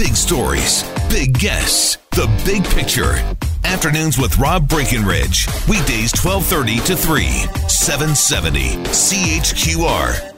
[0.00, 3.22] Big stories, big guests, the big picture.
[3.64, 5.46] Afternoons with Rob Breckenridge.
[5.68, 7.26] Weekdays 1230 to 3,
[7.68, 10.32] 770 CHQR.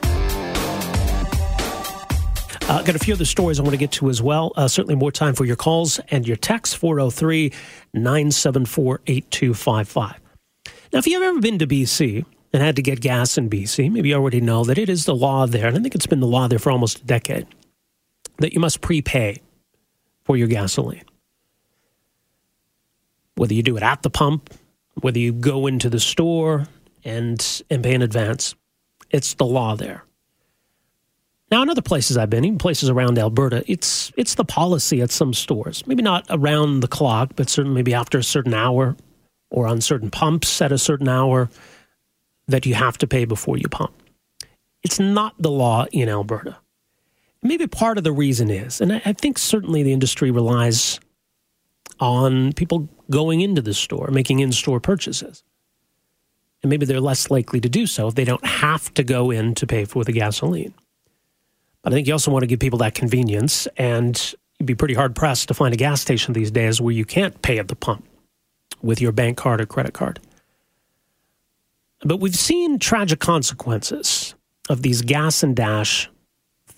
[2.69, 4.51] Uh, got a few other stories I want to get to as well.
[4.57, 7.53] Uh, certainly more time for your calls and your texts 403
[7.93, 10.19] 974 8255.
[10.91, 14.09] Now, if you've ever been to BC and had to get gas in BC, maybe
[14.09, 16.27] you already know that it is the law there, and I think it's been the
[16.27, 17.47] law there for almost a decade,
[18.39, 19.37] that you must prepay
[20.23, 21.03] for your gasoline.
[23.35, 24.53] Whether you do it at the pump,
[25.01, 26.67] whether you go into the store
[27.03, 28.55] and, and pay in advance,
[29.09, 30.03] it's the law there.
[31.51, 35.11] Now, in other places I've been, even places around Alberta, it's it's the policy at
[35.11, 35.85] some stores.
[35.85, 38.95] Maybe not around the clock, but certainly maybe after a certain hour,
[39.51, 41.51] or on certain pumps at a certain hour,
[42.47, 43.93] that you have to pay before you pump.
[44.81, 46.57] It's not the law in Alberta.
[47.43, 50.99] Maybe part of the reason is, and I, I think certainly the industry relies
[51.99, 55.43] on people going into the store, making in-store purchases.
[56.61, 59.53] And maybe they're less likely to do so if they don't have to go in
[59.55, 60.73] to pay for the gasoline.
[61.81, 64.93] But I think you also want to give people that convenience, and you'd be pretty
[64.93, 67.75] hard pressed to find a gas station these days where you can't pay at the
[67.75, 68.07] pump
[68.81, 70.21] with your bank card or credit card.
[72.05, 74.35] But we've seen tragic consequences
[74.69, 76.09] of these gas and dash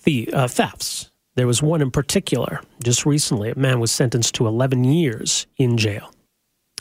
[0.06, 1.10] the, uh, thefts.
[1.34, 3.50] There was one in particular just recently.
[3.50, 6.10] A man was sentenced to 11 years in jail,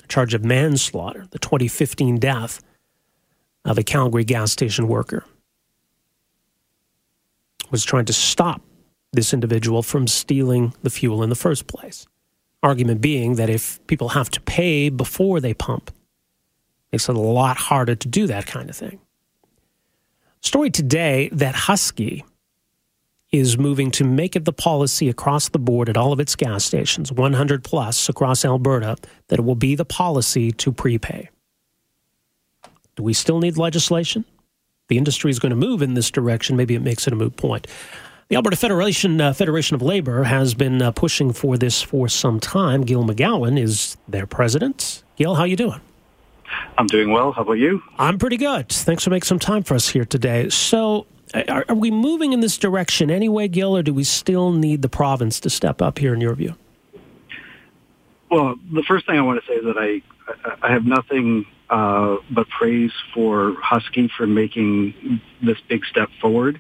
[0.02, 2.64] a charge of manslaughter, the 2015 death
[3.66, 5.26] of a Calgary gas station worker
[7.72, 8.62] was trying to stop
[9.12, 12.06] this individual from stealing the fuel in the first place.
[12.62, 15.92] Argument being that if people have to pay before they pump,
[16.92, 19.00] makes it a lot harder to do that kind of thing.
[20.42, 22.24] Story today that Husky
[23.38, 26.66] is moving to make it the policy across the board at all of its gas
[26.66, 28.98] stations, 100 plus across Alberta,
[29.28, 31.30] that it will be the policy to prepay.
[32.96, 34.26] Do we still need legislation?
[34.88, 37.36] the industry is going to move in this direction, maybe it makes it a moot
[37.38, 37.68] point.
[38.28, 42.40] The Alberta Federation uh, Federation of Labor has been uh, pushing for this for some
[42.40, 42.82] time.
[42.82, 45.04] Gil McGowan is their president.
[45.16, 45.80] Gil, how are you doing?
[46.78, 47.32] I'm doing well.
[47.32, 47.84] How about you?
[48.00, 48.70] I'm pretty good.
[48.70, 50.50] Thanks for making some time for us here today.
[50.50, 51.06] So,
[51.44, 54.90] are, are we moving in this direction anyway, Gil, or do we still need the
[54.90, 56.56] province to step up here in your view?
[58.32, 60.02] Well, the first thing I want to say is that I
[60.62, 66.60] I have nothing uh, but praise for Husky for making this big step forward.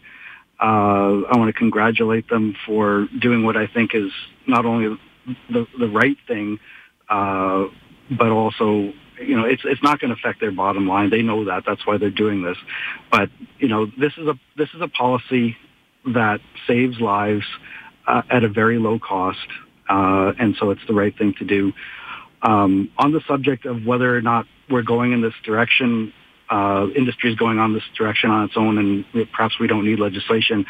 [0.60, 4.12] Uh, I want to congratulate them for doing what I think is
[4.48, 4.98] not only
[5.50, 6.60] the, the right thing,
[7.10, 7.66] uh,
[8.10, 11.10] but also, you know, it's it's not going to affect their bottom line.
[11.10, 11.64] They know that.
[11.66, 12.58] That's why they're doing this.
[13.12, 15.58] But you know, this is a this is a policy
[16.14, 17.46] that saves lives
[18.08, 19.48] uh, at a very low cost,
[19.90, 21.74] uh, and so it's the right thing to do.
[22.42, 26.14] Um, on the subject of whether or not we're going in this direction,
[26.50, 30.00] uh, industry is going on this direction on its own, and perhaps we don't need
[30.00, 30.66] legislation.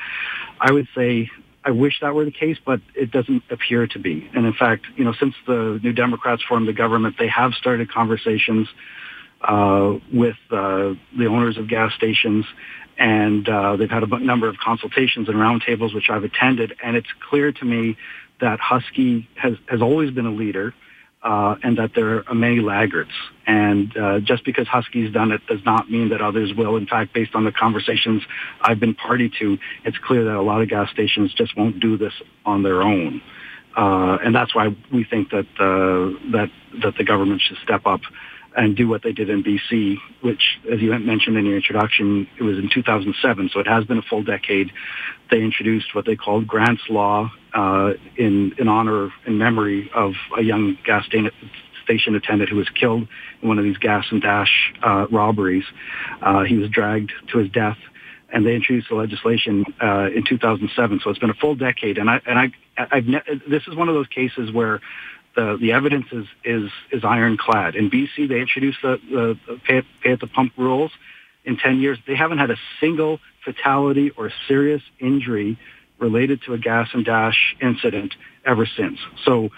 [0.59, 1.29] I would say
[1.65, 4.29] I wish that were the case, but it doesn't appear to be.
[4.35, 7.91] And in fact, you know, since the New Democrats formed the government, they have started
[7.91, 8.67] conversations
[9.41, 12.45] uh, with uh, the owners of gas stations,
[12.97, 16.75] and uh, they've had a number of consultations and roundtables, which I've attended.
[16.83, 17.97] And it's clear to me
[18.41, 20.73] that Husky has has always been a leader
[21.25, 23.11] uh, and that there are many laggards.
[23.47, 26.77] And uh, just because Husky's done it does not mean that others will.
[26.77, 28.21] In fact, based on the conversations
[28.61, 31.97] I've been party to, it's clear that a lot of gas stations just won't do
[31.97, 32.13] this
[32.45, 33.21] on their own.
[33.75, 36.49] Uh, and that's why we think that uh, that
[36.81, 38.01] that the government should step up
[38.55, 42.43] and do what they did in BC, which, as you mentioned in your introduction, it
[42.43, 44.71] was in 2007, so it has been a full decade.
[45.29, 50.41] They introduced what they called Grant's Law uh, in in honor and memory of a
[50.41, 53.07] young gas station attendant who was killed
[53.41, 55.65] in one of these gas and dash uh, robberies.
[56.21, 57.77] Uh, he was dragged to his death,
[58.31, 61.01] and they introduced the legislation uh, in 2007.
[61.03, 63.89] So it's been a full decade, and I and I I've ne- this is one
[63.89, 64.81] of those cases where
[65.35, 67.75] the, the evidence is, is, is ironclad.
[67.75, 70.91] In BC, they introduced the, the pay, at, pay at the pump rules
[71.43, 71.97] in 10 years.
[72.07, 75.57] They haven't had a single fatality or serious injury
[75.99, 78.15] related to a gas and dash incident
[78.45, 78.99] ever since.
[79.23, 79.49] So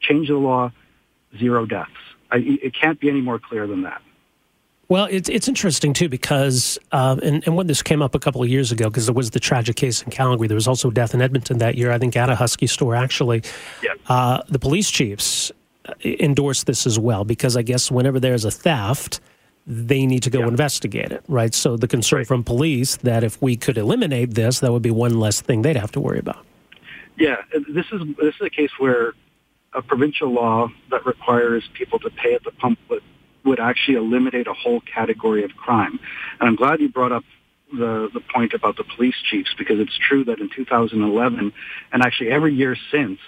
[0.00, 0.72] change the law,
[1.38, 1.90] zero deaths.
[2.30, 4.02] I, it can't be any more clear than that.
[4.92, 8.42] Well, it's it's interesting too because uh, and and when this came up a couple
[8.42, 11.14] of years ago because there was the tragic case in Calgary, there was also death
[11.14, 11.90] in Edmonton that year.
[11.90, 13.42] I think at a Husky store actually.
[13.82, 13.94] Yeah.
[14.06, 15.50] Uh, the police chiefs
[15.86, 19.20] uh, endorsed this as well because I guess whenever there's a theft,
[19.66, 20.48] they need to go yeah.
[20.48, 21.54] investigate it, right?
[21.54, 22.26] So the concern right.
[22.26, 25.74] from police that if we could eliminate this, that would be one less thing they'd
[25.74, 26.44] have to worry about.
[27.16, 29.14] Yeah, this is this is a case where
[29.72, 33.02] a provincial law that requires people to pay at the pump would
[33.44, 35.98] would actually eliminate a whole category of crime.
[36.40, 37.24] And I'm glad you brought up
[37.72, 41.52] the, the point about the police chiefs because it's true that in 2011
[41.92, 43.18] and actually every year since,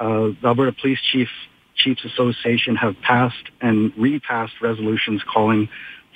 [0.00, 1.28] uh, the Alberta Police Chief
[1.76, 5.68] Chiefs Association have passed and repassed resolutions calling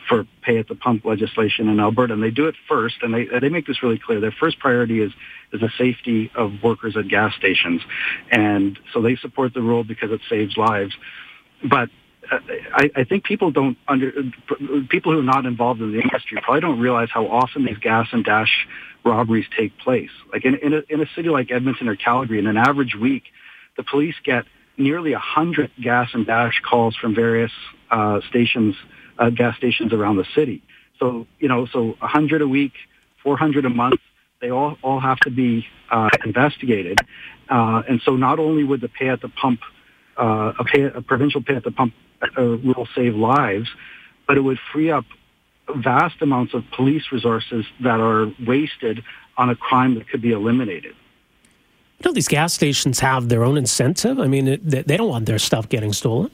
[0.08, 3.26] for pay at the pump legislation in Alberta, and they do it first, and they
[3.40, 4.20] they make this really clear.
[4.20, 5.12] Their first priority is
[5.52, 7.82] is the safety of workers at gas stations,
[8.30, 10.94] and so they support the rule because it saves lives.
[11.68, 11.90] But
[12.30, 14.12] I, I think people don't under
[14.88, 18.08] people who are not involved in the industry probably don't realize how often these gas
[18.12, 18.66] and dash
[19.04, 20.10] robberies take place.
[20.32, 23.24] Like in in a, in a city like Edmonton or Calgary, in an average week,
[23.76, 24.44] the police get
[24.76, 27.52] nearly a hundred gas and dash calls from various
[27.90, 28.74] uh, stations,
[29.18, 30.62] uh, gas stations around the city.
[30.98, 32.72] So you know, so a hundred a week,
[33.22, 34.00] four hundred a month.
[34.40, 36.98] They all all have to be uh, investigated,
[37.48, 39.60] uh, and so not only would the pay at the pump
[40.16, 43.68] uh, a, pay, a provincial pay at the pump uh, will save lives,
[44.26, 45.04] but it would free up
[45.74, 49.02] vast amounts of police resources that are wasted
[49.36, 50.94] on a crime that could be eliminated.
[51.98, 54.18] You know, these gas stations have their own incentive.
[54.18, 56.30] I mean, it, they don't want their stuff getting stolen.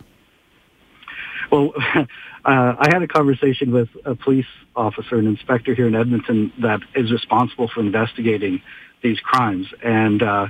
[1.51, 2.05] Well, uh,
[2.45, 7.13] I had a conversation with a police officer, an inspector here in Edmonton, that is
[7.13, 8.61] responsible for investigating
[9.03, 9.73] these crimes.
[9.83, 10.47] And, uh,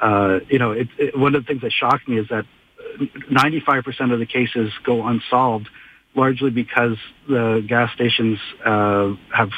[0.00, 2.44] uh, you know, it, it, one of the things that shocked me is that
[3.30, 5.68] 95% of the cases go unsolved,
[6.14, 6.96] largely because
[7.28, 9.50] the gas stations uh, have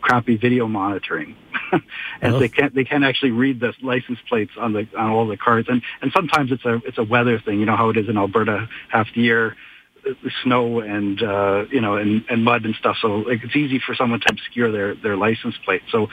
[0.00, 1.36] crappy video monitoring,
[2.20, 2.38] and oh.
[2.38, 5.66] they can't they can't actually read the license plates on the on all the cars,
[5.68, 7.60] and and sometimes it's a it's a weather thing.
[7.60, 9.56] You know how it is in Alberta half the year,
[10.08, 10.12] uh,
[10.42, 12.96] snow and uh, you know and, and mud and stuff.
[13.00, 15.82] So like, it's easy for someone to obscure their their license plate.
[15.90, 16.08] So,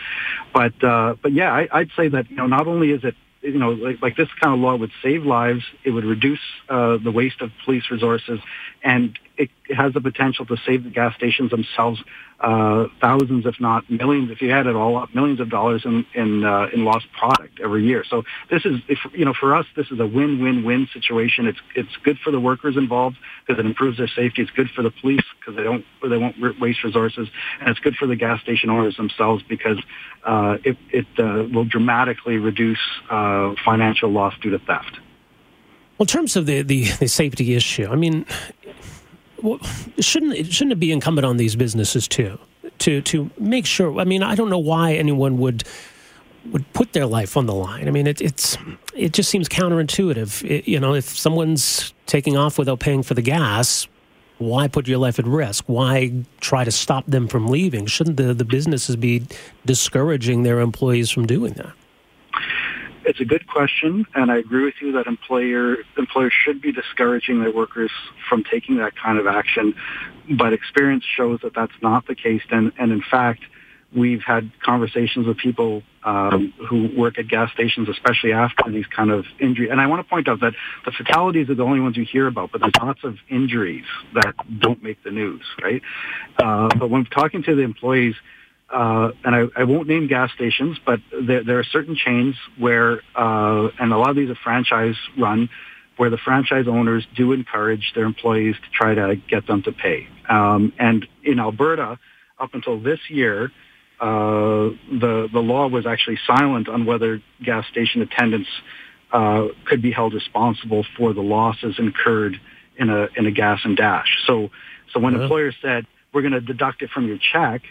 [0.53, 3.57] but uh, but yeah, I, I'd say that you know not only is it you
[3.57, 5.63] know, like, like this kind of law would save lives.
[5.83, 6.39] It would reduce
[6.69, 8.39] uh, the waste of police resources,
[8.83, 12.01] and it has the potential to save the gas stations themselves
[12.39, 16.05] uh, thousands, if not millions, if you add it all up, millions of dollars in
[16.13, 18.03] in, uh, in lost product every year.
[18.07, 21.47] So this is, if, you know, for us, this is a win-win-win situation.
[21.47, 24.43] It's it's good for the workers involved because it improves their safety.
[24.43, 27.27] It's good for the police because they don't they won't waste resources,
[27.59, 29.81] and it's good for the gas station owners themselves because
[30.23, 32.79] uh, it it uh, will dramatically reduce
[33.09, 34.99] uh, financial loss due to theft.
[35.97, 38.27] Well, in terms of the, the, the safety issue, I mean,
[39.41, 39.59] well,
[39.99, 42.39] shouldn't it, shouldn't it be incumbent on these businesses too
[42.79, 43.99] to to make sure?
[43.99, 45.63] I mean, I don't know why anyone would
[46.51, 47.87] would put their life on the line.
[47.87, 48.57] I mean, it, it's
[48.95, 50.49] it just seems counterintuitive.
[50.49, 53.87] It, you know, if someone's taking off without paying for the gas,
[54.37, 55.65] why put your life at risk?
[55.67, 57.85] Why try to stop them from leaving?
[57.85, 59.23] Shouldn't the, the businesses be
[59.65, 61.73] discouraging their employees from doing that?
[63.07, 67.39] It's a good question, and I agree with you that employer employers should be discouraging
[67.39, 67.89] their workers
[68.27, 69.75] from taking that kind of action.
[70.29, 73.43] But experience shows that that's not the case, and and in fact,
[73.95, 79.09] we've had conversations with people um, who work at gas stations, especially after these kind
[79.09, 79.69] of injuries.
[79.71, 80.53] And I want to point out that
[80.83, 84.35] the fatalities are the only ones you hear about, but there's lots of injuries that
[84.59, 85.81] don't make the news, right?
[86.37, 88.15] Uh, but when talking to the employees,
[88.69, 93.01] uh, and I, I, won't name gas stations, but there, there are certain chains where,
[93.15, 95.49] uh, and a lot of these are franchise run,
[95.95, 100.07] where the franchise owners do encourage their employees to try to get them to pay.
[100.29, 101.97] Um, and in Alberta,
[102.39, 103.51] up until this year,
[103.99, 108.49] uh, the the law was actually silent on whether gas station attendants
[109.11, 112.39] uh, could be held responsible for the losses incurred
[112.77, 114.23] in a in a gas and dash.
[114.27, 114.51] So
[114.93, 115.23] so when uh-huh.
[115.23, 117.63] employers said we're going to deduct it from your check,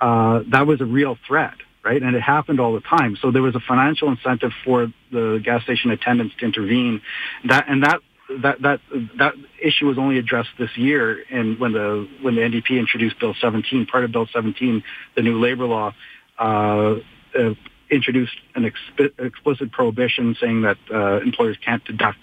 [0.00, 2.02] uh, that was a real threat, right?
[2.02, 3.16] And it happened all the time.
[3.20, 7.00] So there was a financial incentive for the gas station attendants to intervene.
[7.46, 8.00] That and that
[8.42, 8.80] that that
[9.18, 13.34] that issue was only addressed this year, and when the when the NDP introduced Bill
[13.40, 14.82] 17, part of Bill 17,
[15.16, 15.94] the new labor law.
[16.38, 16.96] Uh,
[17.36, 17.54] uh,
[17.90, 22.18] introduced an exp- explicit prohibition saying that uh, employers can't deduct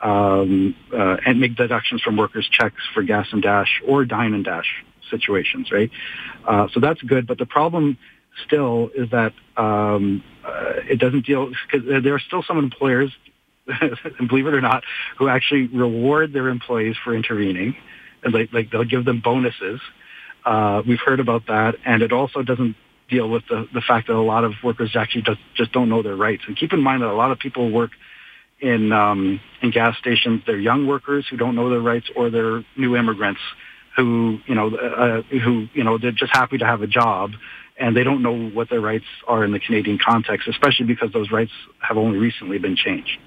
[0.00, 4.44] um, uh, and make deductions from workers' checks for gas and dash or dine and
[4.44, 5.90] dash situations, right?
[6.46, 7.26] Uh, so that's good.
[7.26, 7.98] But the problem
[8.46, 13.12] still is that um, uh, it doesn't deal because there are still some employers,
[14.28, 14.82] believe it or not,
[15.18, 17.76] who actually reward their employees for intervening,
[18.24, 19.80] and like, like they'll give them bonuses.
[20.44, 22.74] Uh, we've heard about that, and it also doesn't
[23.08, 26.02] deal with the, the fact that a lot of workers actually just, just don't know
[26.02, 26.42] their rights.
[26.48, 27.90] And keep in mind that a lot of people work
[28.62, 30.42] in um, in gas stations.
[30.46, 33.40] They're young workers who don't know their rights, or they're new immigrants
[33.96, 37.32] who you know uh, who you know they're just happy to have a job
[37.76, 41.30] and they don't know what their rights are in the Canadian context, especially because those
[41.30, 43.18] rights have only recently been changed.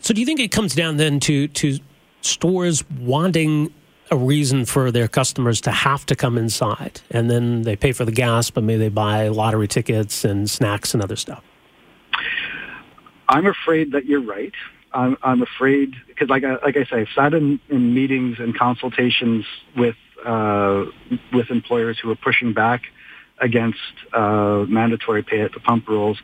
[0.00, 1.78] So, do you think it comes down then to to
[2.22, 3.72] stores wanting
[4.10, 8.04] a reason for their customers to have to come inside, and then they pay for
[8.04, 11.44] the gas, but maybe they buy lottery tickets and snacks and other stuff?
[13.28, 14.52] I'm afraid that you're right.
[14.92, 18.56] I'm, I'm afraid because, like I, like I say, I've sat in, in meetings and
[18.56, 19.44] consultations
[19.76, 20.84] with uh,
[21.32, 22.82] with employers who are pushing back
[23.38, 23.78] against
[24.12, 26.18] uh, mandatory pay at the pump rules,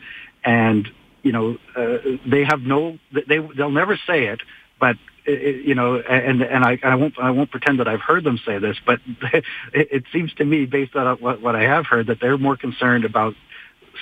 [0.44, 0.88] and
[1.22, 4.40] you know uh, they have no they they'll never say it,
[4.78, 4.96] but
[5.26, 8.38] it, you know, and and I, I won't I won't pretend that I've heard them
[8.44, 9.00] say this, but
[9.32, 12.56] it, it seems to me, based on what, what I have heard, that they're more
[12.56, 13.34] concerned about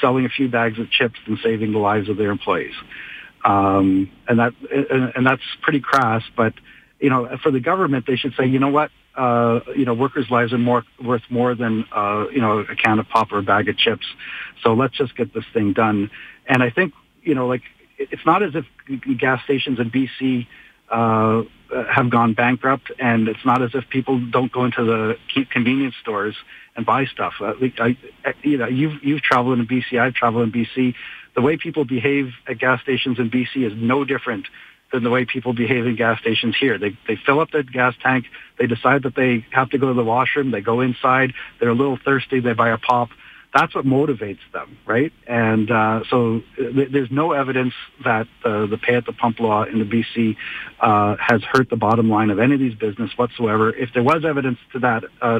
[0.01, 2.75] selling a few bags of chips than saving the lives of their employees,
[3.45, 4.53] um, and that
[5.15, 6.55] and, that's pretty crass, but
[6.99, 10.31] you know, for the government, they should say, you know what, uh, you know, workers'
[10.31, 13.43] lives are more worth more than uh, you know a can of pop or a
[13.43, 14.07] bag of chips.
[14.63, 16.11] So let's just get this thing done.
[16.47, 17.63] And I think you know, like
[17.99, 18.65] it's not as if
[19.19, 20.47] gas stations in BC
[20.91, 21.43] uh,
[21.93, 25.17] have gone bankrupt, and it's not as if people don't go into the
[25.51, 26.37] convenience stores
[26.77, 27.35] and buy stuff.
[27.41, 27.97] Uh, I,
[28.43, 30.95] you know, you've you've traveled in BC, I've traveled in BC.
[31.35, 34.47] The way people behave at gas stations in BC is no different
[34.93, 36.79] than the way people behave in gas stations here.
[36.79, 38.27] They they fill up their gas tank,
[38.59, 41.75] they decide that they have to go to the washroom, they go inside, they're a
[41.75, 43.11] little thirsty, they buy a pop.
[43.53, 45.13] That's what motivates them, right?
[45.29, 47.73] And uh, so th- there's no evidence
[48.05, 50.37] that uh, the pay at the pump law in the BC
[50.81, 53.73] uh, has hurt the bottom line of any of these business whatsoever.
[53.73, 55.39] If there was evidence to that, uh,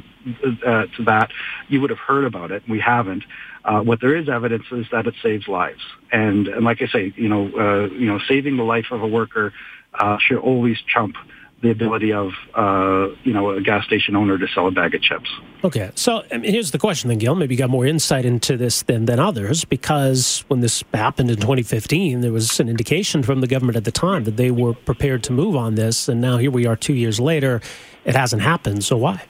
[0.65, 1.33] uh, to that,
[1.69, 2.63] you would have heard about it.
[2.69, 3.25] We haven't.
[3.65, 5.81] Uh, what there is evidence is that it saves lives,
[6.13, 9.07] and, and like I say, you know, uh, you know, saving the life of a
[9.07, 9.55] worker
[9.95, 11.17] uh, should always trump
[11.65, 15.01] the ability of uh, you know a gas station owner to sell a bag of
[15.01, 15.31] chips.
[15.65, 17.35] Okay, so I mean, here's the question then, Gil.
[17.35, 21.37] Maybe you got more insight into this than than others because when this happened in
[21.37, 25.25] 2015, there was an indication from the government at the time that they were prepared
[25.25, 27.63] to move on this, and now here we are two years later,
[28.05, 28.85] it hasn't happened.
[28.85, 29.23] So why?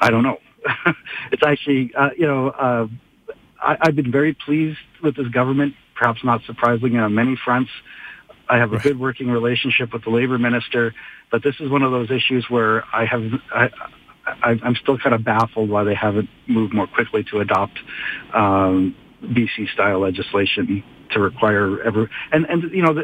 [0.00, 0.38] I don't know.
[1.32, 2.86] it's actually, uh, you know, uh,
[3.60, 7.70] I, have been very pleased with this government, perhaps not surprisingly on many fronts.
[8.48, 8.82] I have a right.
[8.82, 10.94] good working relationship with the labor minister,
[11.30, 13.22] but this is one of those issues where I have,
[13.54, 13.70] I,
[14.26, 17.78] I, I'm still kind of baffled why they haven't moved more quickly to adopt
[18.32, 23.02] um, BC style legislation to require every and and you know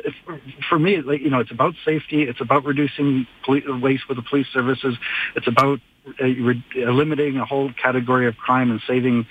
[0.69, 4.47] for me you know it's about safety it's about reducing police, waste with the police
[4.53, 4.95] services
[5.35, 5.81] it's about
[6.19, 9.27] eliminating a whole category of crime and saving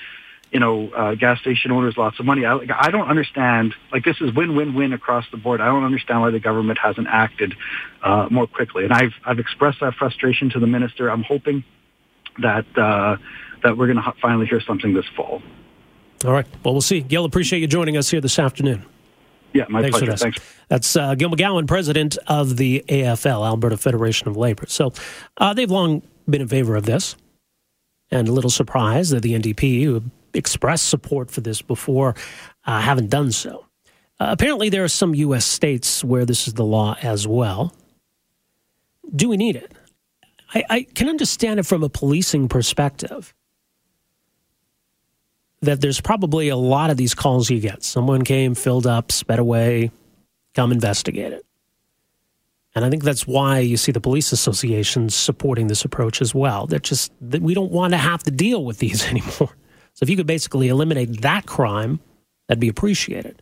[0.51, 4.17] you know uh, gas station owners lots of money I, I don't understand like this
[4.21, 7.55] is win win win across the board I don't understand why the government hasn't acted
[8.01, 11.63] uh, more quickly and I've I've expressed that frustration to the minister I'm hoping
[12.39, 13.17] that uh,
[13.63, 15.41] that we're going to finally hear something this fall.
[16.25, 16.45] All right.
[16.63, 17.01] Well, we'll see.
[17.01, 18.85] Gil, appreciate you joining us here this afternoon.
[19.53, 20.17] Yeah, my Thanks pleasure.
[20.17, 20.39] Thanks.
[20.67, 24.65] That's uh, Gil McGowan, president of the AFL, Alberta Federation of Labor.
[24.67, 24.93] So
[25.37, 27.15] uh, they've long been in favor of this,
[28.11, 30.03] and a little surprised that the NDP, who
[30.33, 32.15] expressed support for this before,
[32.65, 33.65] uh, haven't done so.
[34.19, 35.45] Uh, apparently, there are some U.S.
[35.45, 37.73] states where this is the law as well.
[39.15, 39.73] Do we need it?
[40.53, 43.33] I, I can understand it from a policing perspective
[45.61, 47.83] that there's probably a lot of these calls you get.
[47.83, 49.91] Someone came, filled up, sped away,
[50.53, 51.45] come investigate it.
[52.75, 56.65] And I think that's why you see the police associations supporting this approach as well.
[56.65, 59.55] They're just that we don't want to have to deal with these anymore.
[59.93, 61.99] So if you could basically eliminate that crime,
[62.47, 63.41] that'd be appreciated.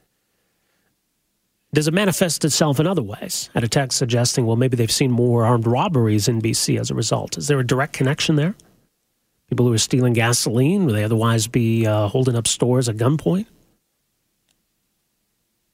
[1.73, 3.49] Does it manifest itself in other ways?
[3.55, 6.95] At a text suggesting, well, maybe they've seen more armed robberies in BC as a
[6.95, 7.37] result.
[7.37, 8.55] Is there a direct connection there?
[9.51, 10.85] people who are stealing gasoline?
[10.85, 13.47] Will they otherwise be uh, holding up stores at gunpoint?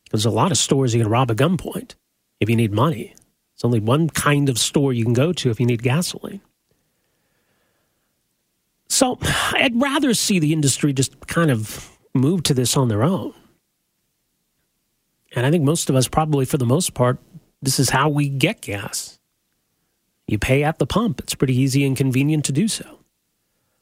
[0.10, 1.94] There's a lot of stores you can rob at gunpoint
[2.40, 3.14] if you need money.
[3.58, 6.42] It's only one kind of store you can go to if you need gasoline.
[8.88, 9.18] So
[9.54, 13.34] I'd rather see the industry just kind of move to this on their own.
[15.36, 17.18] And I think most of us, probably for the most part,
[17.60, 19.18] this is how we get gas.
[20.28, 21.20] You pay at the pump.
[21.22, 23.00] It's pretty easy and convenient to do so.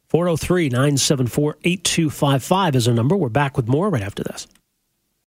[0.07, 3.17] 403 974 8255 is a number.
[3.17, 4.47] We're back with more right after this.